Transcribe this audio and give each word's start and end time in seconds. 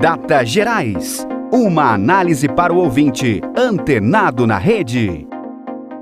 Data 0.00 0.42
Gerais. 0.46 1.26
Uma 1.52 1.92
análise 1.92 2.48
para 2.48 2.72
o 2.72 2.78
ouvinte 2.78 3.42
antenado 3.54 4.46
na 4.46 4.56
rede. 4.56 5.28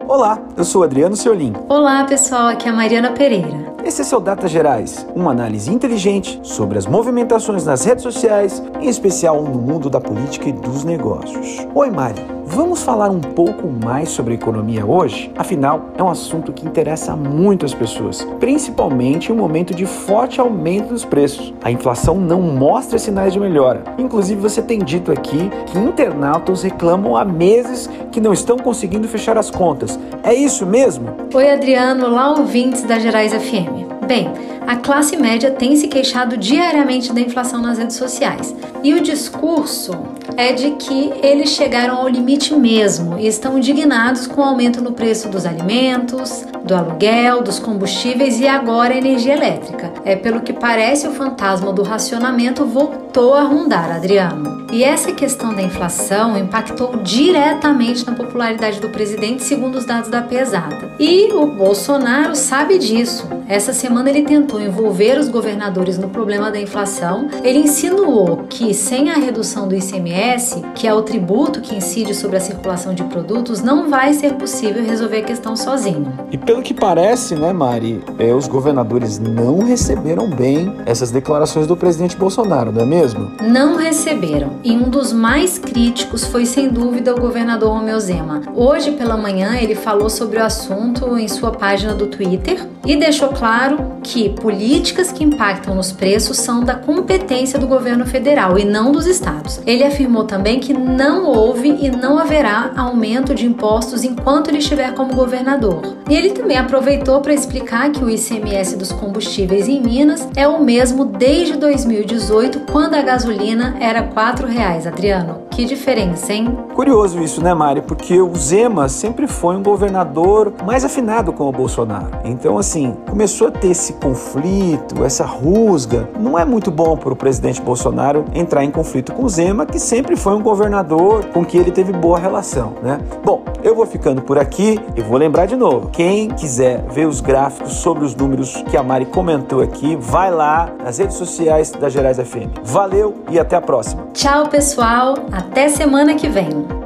Olá, 0.07 0.41
eu 0.57 0.63
sou 0.63 0.85
Adriano 0.85 1.17
Seolim. 1.17 1.53
Olá, 1.69 2.05
pessoal, 2.05 2.47
aqui 2.47 2.69
é 2.69 2.71
a 2.71 2.73
Mariana 2.73 3.11
Pereira. 3.11 3.75
Esse 3.85 4.03
é 4.03 4.05
seu 4.05 4.21
Data 4.21 4.47
Gerais, 4.47 5.05
uma 5.17 5.33
análise 5.33 5.75
inteligente 5.75 6.39
sobre 6.45 6.79
as 6.79 6.87
movimentações 6.87 7.65
nas 7.65 7.85
redes 7.85 8.05
sociais, 8.05 8.63
em 8.81 8.89
especial 8.89 9.43
no 9.43 9.61
mundo 9.61 9.91
da 9.91 10.01
política 10.01 10.49
e 10.49 10.53
dos 10.53 10.85
negócios. 10.85 11.67
Oi, 11.75 11.91
Mari. 11.91 12.38
Vamos 12.51 12.83
falar 12.83 13.11
um 13.11 13.21
pouco 13.21 13.69
mais 13.69 14.09
sobre 14.09 14.33
economia 14.33 14.85
hoje? 14.85 15.31
Afinal, 15.37 15.91
é 15.99 16.03
um 16.03 16.09
assunto 16.09 16.51
que 16.51 16.67
interessa 16.67 17.15
muito 17.15 17.67
as 17.67 17.75
pessoas, 17.75 18.27
principalmente 18.41 19.29
em 19.29 19.35
um 19.35 19.37
momento 19.37 19.75
de 19.75 19.85
forte 19.85 20.41
aumento 20.41 20.89
dos 20.89 21.05
preços. 21.05 21.53
A 21.63 21.71
inflação 21.71 22.15
não 22.15 22.41
mostra 22.41 22.99
sinais 22.99 23.35
de 23.35 23.39
melhora. 23.39 23.85
Inclusive, 23.99 24.41
você 24.41 24.63
tem 24.63 24.79
dito 24.79 25.13
aqui 25.13 25.51
que 25.67 25.79
internautas 25.79 26.63
reclamam 26.63 27.19
há 27.19 27.25
meses 27.25 27.89
que 28.11 28.21
não 28.21 28.33
estão 28.33 28.57
conseguindo 28.57 29.07
fechar 29.07 29.37
as 29.37 29.51
contas. 29.51 30.01
É 30.23 30.33
isso 30.33 30.65
mesmo? 30.65 31.07
Oi, 31.35 31.51
Adriano, 31.51 32.07
olá 32.07 32.31
ouvintes 32.31 32.83
da 32.83 32.99
Gerais 32.99 33.35
FM. 33.35 34.07
Bem, 34.07 34.33
a 34.69 34.77
classe 34.77 35.17
média 35.17 35.51
tem 35.51 35.75
se 35.77 35.89
queixado 35.89 36.37
diariamente 36.37 37.11
da 37.11 37.23
inflação 37.23 37.63
nas 37.63 37.79
redes 37.79 37.97
sociais. 37.97 38.55
E 38.85 38.93
o 38.93 39.01
discurso 39.01 39.93
é 40.37 40.53
de 40.53 40.73
que 40.73 41.11
eles 41.23 41.49
chegaram 41.49 41.97
ao 41.97 42.07
limite 42.07 42.55
mesmo 42.55 43.19
e 43.19 43.27
estão 43.27 43.57
indignados 43.57 44.27
com 44.27 44.43
o 44.43 44.45
aumento 44.45 44.83
no 44.83 44.93
preço 44.93 45.31
dos 45.31 45.47
alimentos, 45.47 46.45
do 46.67 46.75
aluguel, 46.75 47.43
dos 47.43 47.59
combustíveis 47.59 48.41
e 48.41 48.47
agora 48.47 48.93
a 48.93 48.99
energia 48.99 49.33
elétrica. 49.33 49.91
É 50.05 50.15
pelo 50.15 50.43
que 50.43 50.53
parece 50.53 51.09
o 51.09 51.13
fantasma 51.13 51.73
do 51.73 51.83
racionamento 51.83 52.67
voltou 52.67 53.33
a 53.33 53.45
rondar, 53.45 53.91
Adriano. 53.91 54.67
E 54.71 54.85
essa 54.85 55.13
questão 55.13 55.55
da 55.55 55.63
inflação 55.63 56.37
impactou 56.37 56.99
diretamente 56.99 58.05
na 58.05 58.13
popularidade 58.13 58.81
do 58.81 58.91
presidente, 58.91 59.45
segundo 59.45 59.77
os 59.77 59.87
dados 59.87 60.11
da 60.11 60.21
pesada. 60.21 60.95
E 61.01 61.33
o 61.33 61.47
Bolsonaro 61.47 62.37
sabe 62.37 62.79
disso. 62.79 63.27
Essa 63.49 63.73
semana 63.73 64.11
ele 64.11 64.25
tentou 64.25 64.61
envolver 64.61 65.19
os 65.19 65.31
governadores 65.31 65.97
no 65.97 66.11
problema 66.11 66.51
da 66.51 66.61
inflação. 66.61 67.29
Ele 67.43 67.61
insinuou 67.61 68.45
que 68.47 68.75
sem 68.75 69.09
a 69.11 69.15
redução 69.15 69.67
do 69.67 69.75
ICMS, 69.75 70.63
que 70.75 70.87
é 70.87 70.93
o 70.93 71.01
tributo 71.01 71.63
que 71.63 71.75
incide 71.75 72.15
sobre 72.15 72.37
a 72.37 72.41
circulação 72.41 72.93
de 72.93 73.03
produtos, 73.05 73.63
não 73.63 73.89
vai 73.89 74.13
ser 74.13 74.35
possível 74.35 74.85
resolver 74.85 75.21
a 75.21 75.23
questão 75.23 75.57
sozinho. 75.57 76.13
E 76.31 76.37
pelo 76.37 76.63
que 76.63 76.75
parece, 76.75 77.37
né, 77.37 77.51
Mari, 77.51 78.05
é, 78.19 78.35
os 78.35 78.47
governadores 78.47 79.19
não 79.19 79.61
receberam 79.61 80.29
bem 80.29 80.71
essas 80.85 81.11
declarações 81.11 81.67
do 81.67 81.75
presidente 81.75 82.19
Bolsonaro, 82.19 82.71
não 82.71 82.83
é 82.83 82.87
mesmo? 82.87 83.33
Não 83.41 83.77
receberam. 83.77 84.59
E 84.63 84.73
um 84.73 84.91
dos 84.91 85.11
mais 85.11 85.59
críticos 85.59 86.27
foi 86.27 86.45
sem 86.45 86.69
dúvida 86.69 87.15
o 87.15 87.19
governador 87.19 87.73
Romeu 87.73 87.99
Zema. 87.99 88.43
Hoje 88.55 88.93
pela 88.93 89.17
manhã 89.17 89.57
ele 89.57 89.75
falou 89.75 90.11
sobre 90.11 90.39
o 90.39 90.45
assunto 90.45 91.17
em 91.17 91.29
sua 91.29 91.51
página 91.51 91.95
do 91.95 92.09
Twitter 92.09 92.69
e 92.85 92.95
deixou 92.95 93.38
claro 93.39 93.99
que 94.03 94.29
políticas 94.31 95.13
que 95.13 95.23
impactam 95.23 95.75
nos 95.75 95.93
preços 95.93 96.39
são 96.39 96.65
da 96.65 96.75
competência 96.75 97.59
do 97.59 97.67
governo 97.67 98.05
federal 98.07 98.59
e 98.59 98.65
não 98.65 98.91
dos 98.91 99.07
estados. 99.07 99.61
Ele 99.67 99.85
afirmou 99.85 100.25
também 100.25 100.59
que 100.59 100.73
não 100.73 101.25
houve 101.27 101.69
e 101.81 101.91
não 101.91 102.19
haverá 102.19 102.73
aumento 102.77 103.35
de 103.35 103.47
impostos 103.47 104.03
enquanto 104.05 104.49
ele 104.49 104.59
estiver 104.59 104.95
como 104.95 105.15
governador. 105.15 105.97
E 106.09 106.17
ele 106.17 106.31
também 106.31 106.57
aproveitou 106.57 107.21
para 107.21 107.35
explicar 107.35 107.91
que 107.91 108.03
o 108.03 108.11
ICMS 108.11 108.77
dos 108.77 108.93
combustíveis 108.93 109.69
em 109.69 109.81
Minas 109.81 110.27
é 110.35 110.49
o 110.49 110.63
mesmo 110.63 111.05
desde 111.05 111.57
2018, 111.57 112.61
quando 112.71 112.95
a 112.95 113.03
gasolina 113.03 113.77
era 113.81 114.01
R$ 114.01 114.09
4,00, 114.15 114.87
Adriano. 114.87 115.43
Que 115.51 115.65
diferença, 115.65 116.33
hein? 116.33 116.57
Curioso 116.75 117.21
isso, 117.21 117.43
né, 117.43 117.53
Mari? 117.53 117.83
Porque 117.83 118.21
o 118.21 118.35
Zema 118.37 118.89
sempre 118.89 119.27
foi 119.27 119.57
um 119.57 119.63
governador 119.63 120.53
mais 120.65 120.85
afinado 120.85 121.33
com 121.33 121.49
o 121.49 121.53
Bolsonaro. 121.53 122.11
Então, 122.25 122.57
assim, 122.57 122.97
começou 123.09 123.28
a 123.49 123.51
ter 123.51 123.69
esse 123.69 123.95
conflito, 123.95 125.05
essa 125.05 125.25
rusga. 125.25 126.09
Não 126.19 126.39
é 126.39 126.45
muito 126.45 126.71
bom 126.71 126.97
para 126.97 127.13
o 127.13 127.17
presidente 127.17 127.61
Bolsonaro 127.61 128.25
entrar 128.35 128.65
em 128.65 128.71
conflito 128.71 129.13
com 129.13 129.29
Zema, 129.29 129.67
que 129.67 129.79
sempre 129.79 130.17
foi 130.17 130.35
um 130.35 130.43
governador 130.43 131.25
com 131.27 131.45
que 131.45 131.59
ele 131.59 131.71
teve 131.71 131.93
boa 131.93 132.19
relação, 132.19 132.75
né? 132.83 132.99
Bom, 133.25 133.43
eu 133.63 133.75
vou 133.75 133.87
ficando 133.87 134.23
por 134.23 134.39
aqui 134.39 134.81
e 134.97 135.03
vou 135.03 135.19
lembrar 135.19 135.47
de 135.47 135.57
novo. 135.57 135.91
Quem 135.91 136.29
quiser 136.29 136.85
ver 136.91 137.07
os 137.07 137.21
gráficos 137.21 137.75
sobre 137.75 138.05
os 138.05 138.15
números 138.15 138.63
que 138.71 138.77
a 138.77 138.83
Mari 138.83 139.07
comentou 139.07 139.61
aqui, 139.61 139.97
vai 139.97 140.31
lá 140.31 140.71
nas 140.83 140.99
redes 140.99 141.17
sociais 141.17 141.71
da 141.71 141.89
Gerais 141.89 142.19
FM. 142.19 142.63
Valeu 142.63 143.15
e 143.31 143.39
até 143.39 143.57
a 143.57 143.61
próxima. 143.61 144.07
Tchau, 144.13 144.49
pessoal. 144.49 145.15
Até 145.33 145.69
semana 145.69 146.15
que 146.15 146.29
vem. 146.29 146.78